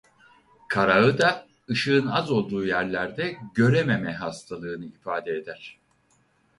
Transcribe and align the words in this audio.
Karağı 0.67 1.17
da 1.17 1.47
ışığın 1.69 2.07
az 2.07 2.31
olduğu 2.31 2.65
yerlerde 2.65 3.37
görememe 3.53 4.13
hastalığını 4.13 4.85
ifade 4.85 5.31
eder. 5.37 5.79